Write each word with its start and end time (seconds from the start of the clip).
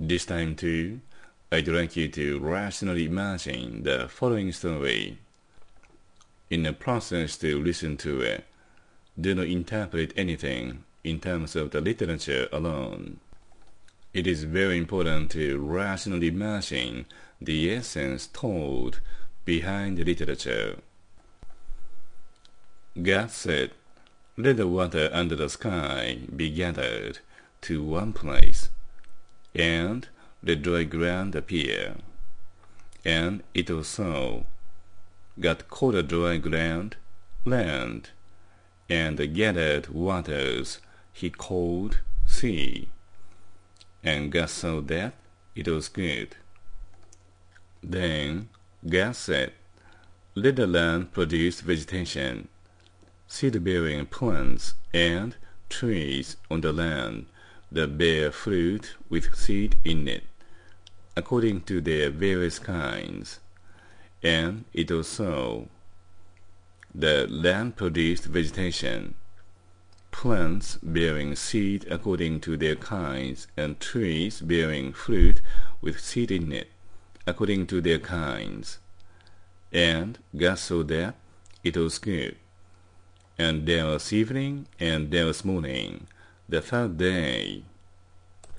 This 0.00 0.24
time 0.24 0.54
too, 0.54 1.00
I'd 1.50 1.66
like 1.66 1.96
you 1.96 2.06
to 2.10 2.38
rationally 2.38 3.06
imagine 3.06 3.82
the 3.82 4.06
following 4.08 4.52
story. 4.52 5.18
In 6.50 6.62
the 6.62 6.72
process 6.72 7.36
to 7.38 7.60
listen 7.60 7.96
to 7.96 8.20
it, 8.20 8.44
do 9.20 9.34
not 9.34 9.48
interpret 9.48 10.12
anything 10.16 10.84
in 11.02 11.18
terms 11.18 11.56
of 11.56 11.72
the 11.72 11.80
literature 11.80 12.48
alone. 12.52 13.18
It 14.14 14.28
is 14.28 14.44
very 14.44 14.78
important 14.78 15.32
to 15.32 15.58
rationally 15.58 16.28
imagine 16.28 17.06
the 17.40 17.74
essence 17.74 18.28
told 18.28 19.00
behind 19.44 19.98
the 19.98 20.04
literature. 20.04 20.76
God 23.02 23.32
said, 23.32 23.72
Let 24.36 24.58
the 24.58 24.68
water 24.68 25.10
under 25.12 25.34
the 25.34 25.48
sky 25.48 26.20
be 26.34 26.50
gathered 26.50 27.18
to 27.62 27.82
one 27.82 28.12
place, 28.12 28.68
and 29.54 30.08
the 30.42 30.56
dry 30.56 30.84
ground 30.84 31.34
appeared. 31.34 32.02
And 33.04 33.42
it 33.54 33.70
was 33.70 33.88
so. 33.88 34.46
God 35.40 35.68
called 35.68 35.94
the 35.94 36.02
dry 36.02 36.36
ground 36.36 36.96
land, 37.44 38.10
and 38.88 39.16
the 39.16 39.26
gathered 39.26 39.88
waters 39.88 40.80
he 41.12 41.30
called 41.30 42.00
sea. 42.26 42.88
And 44.02 44.30
God 44.30 44.50
saw 44.50 44.80
that 44.82 45.14
it 45.54 45.66
was 45.68 45.88
good. 45.88 46.36
Then 47.82 48.48
God 48.88 49.16
said, 49.16 49.52
Let 50.34 50.56
the 50.56 50.66
land 50.66 51.12
produce 51.12 51.60
vegetation, 51.60 52.48
seed-bearing 53.26 54.06
plants, 54.06 54.74
and 54.92 55.36
trees 55.68 56.36
on 56.50 56.60
the 56.60 56.72
land 56.72 57.26
that 57.70 57.98
bear 57.98 58.32
fruit 58.32 58.94
with 59.08 59.34
seed 59.34 59.76
in 59.84 60.08
it, 60.08 60.24
according 61.16 61.62
to 61.62 61.80
their 61.80 62.10
various 62.10 62.58
kinds. 62.58 63.40
And 64.22 64.64
it 64.72 64.90
was 64.90 65.08
so. 65.08 65.68
The 66.94 67.26
land 67.28 67.76
produced 67.76 68.24
vegetation, 68.24 69.14
plants 70.10 70.78
bearing 70.82 71.36
seed 71.36 71.86
according 71.90 72.40
to 72.40 72.56
their 72.56 72.76
kinds, 72.76 73.46
and 73.56 73.78
trees 73.78 74.40
bearing 74.40 74.92
fruit 74.92 75.40
with 75.80 76.00
seed 76.00 76.30
in 76.30 76.50
it, 76.50 76.68
according 77.26 77.66
to 77.68 77.80
their 77.80 77.98
kinds. 77.98 78.78
And 79.72 80.18
God 80.36 80.58
saw 80.58 80.82
that 80.84 81.14
it 81.62 81.76
was 81.76 81.98
good. 81.98 82.36
And 83.38 83.66
there 83.66 83.86
was 83.86 84.12
evening, 84.12 84.66
and 84.80 85.10
there 85.10 85.26
was 85.26 85.44
morning, 85.44 86.08
the 86.48 86.60
third 86.62 86.96
day. 86.96 87.64